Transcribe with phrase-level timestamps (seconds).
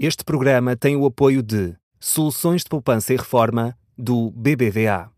[0.00, 5.10] Este programa tem o apoio de Soluções de Poupança e Reforma do BBVA.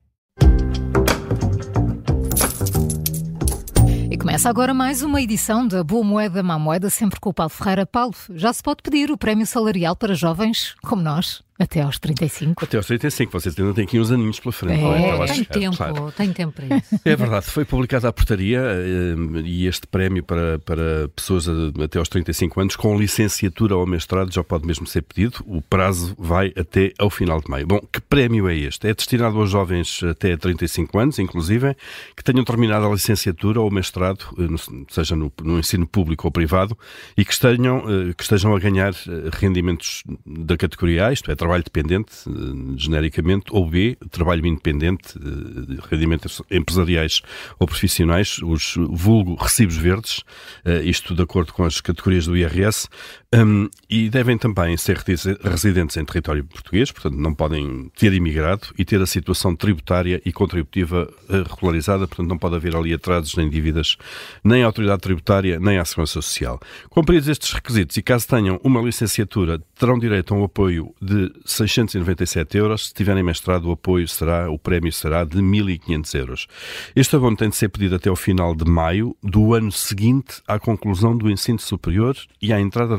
[4.10, 7.50] E começa agora mais uma edição da Boa Moeda, Má Moeda, sempre com o Paulo
[7.50, 7.84] Ferreira.
[7.84, 11.42] Paulo, já se pode pedir o prémio salarial para jovens como nós?
[11.60, 12.64] Até aos 35.
[12.64, 14.80] Até aos 35, vocês ainda têm aqui uns aninhos pela frente.
[14.80, 16.12] É, não tem chegar, tempo, claro.
[16.12, 17.00] tem tempo para isso.
[17.04, 21.46] É verdade, foi publicada a portaria eh, e este prémio para, para pessoas
[21.82, 25.44] até aos 35 anos com licenciatura ou mestrado já pode mesmo ser pedido.
[25.44, 27.66] O prazo vai até ao final de maio.
[27.66, 28.88] Bom, que prémio é este?
[28.88, 31.76] É destinado aos jovens até 35 anos, inclusive,
[32.16, 36.74] que tenham terminado a licenciatura ou mestrado, eh, seja no, no ensino público ou privado,
[37.18, 38.94] e que estejam, eh, que estejam a ganhar
[39.34, 42.32] rendimentos da categoria A, isto é, trabalho dependente, eh,
[42.76, 47.22] genericamente, ou B, trabalho independente, eh, rendimentos empresariais
[47.58, 50.22] ou profissionais, os vulgo recibos verdes,
[50.64, 52.88] eh, isto de acordo com as categorias do IRS,
[53.34, 58.68] hum, e devem também ser resi- residentes em território português, portanto não podem ter imigrado
[58.78, 63.48] e ter a situação tributária e contributiva regularizada, portanto não pode haver ali atrasos nem
[63.48, 63.96] dívidas,
[64.44, 66.60] nem à autoridade tributária, nem à segurança social.
[66.88, 72.56] Cumpridos estes requisitos e caso tenham uma licenciatura, terão direito a um apoio de 697
[72.56, 72.88] euros.
[72.88, 76.46] Se tiverem mestrado, o apoio será, o prémio será de 1.500 euros.
[76.94, 80.58] Este abono tem de ser pedido até ao final de maio do ano seguinte à
[80.58, 82.96] conclusão do ensino superior e à entrada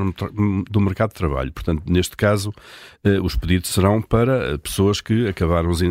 [0.70, 1.52] do mercado de trabalho.
[1.52, 2.54] Portanto, neste caso,
[3.04, 5.82] eh, os pedidos serão para eh, pessoas que acabaram os,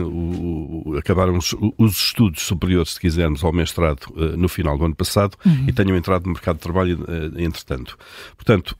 [0.96, 5.36] acabaram os, os estudos superiores, se quisermos, ao mestrado eh, no final do ano passado
[5.66, 7.04] e tenham entrado no mercado de trabalho
[7.36, 7.96] entretanto.
[8.36, 8.76] Portanto,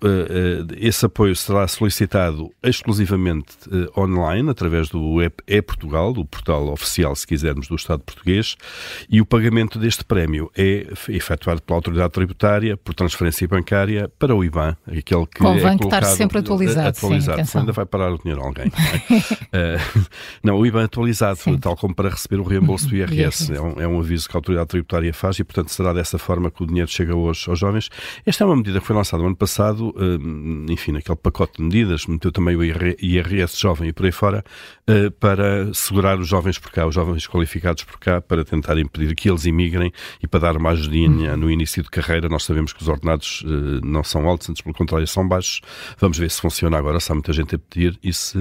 [0.77, 3.50] esse apoio será solicitado exclusivamente
[3.97, 8.57] online, através do E-Portugal, do portal oficial, se quisermos, do Estado português,
[9.09, 14.45] e o pagamento deste prémio é efetuado pela autoridade tributária por transferência bancária para o
[14.45, 18.13] IBAN, aquele que Convém é que estar sempre atualizado, sim, atualizado, senão ainda vai parar
[18.13, 18.71] o dinheiro a alguém.
[19.11, 19.31] não é?
[19.53, 19.79] Eh,
[20.45, 21.59] não, o IBAN atualizado, Sim.
[21.59, 23.51] tal como para receber o reembolso do IRS.
[23.51, 23.53] IRS.
[23.53, 26.51] É um, é um aviso que a autoridade tributária faz e, portanto, será dessa forma
[26.53, 27.89] que o dinheiro chega hoje aos jovens.
[28.25, 31.63] Esta é uma medida que foi lançada no ano passado, eh, enfim, naquele pacote de
[31.65, 32.97] medidas, meteu também o IR-
[33.41, 34.45] IRS jovem e por aí fora,
[34.87, 39.15] eh, para segurar os jovens por cá, os jovens qualificados por cá, para tentar impedir
[39.15, 39.93] que eles imigrem
[40.23, 42.29] e para dar uma ajudinha no início de carreira.
[42.29, 45.61] Nós sabemos que os ordenados eh, não são altos, antes pelo contrário são baixos.
[45.99, 48.39] Vamos ver se funciona agora, se há muita gente a pedir e se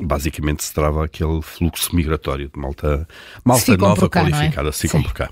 [0.00, 3.06] basicamente se trava aquele fluxo migratório de malta,
[3.44, 4.30] malta nova cá, é?
[4.30, 5.30] qualificada, se ficam por cá.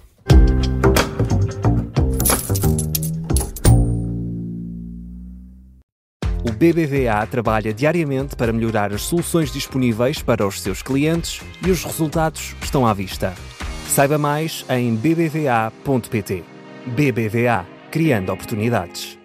[6.56, 12.56] BBVA trabalha diariamente para melhorar as soluções disponíveis para os seus clientes e os resultados
[12.62, 13.34] estão à vista.
[13.89, 16.45] Saiba mais em bbva.pt.
[16.87, 19.16] BBVA, criando oportunidades.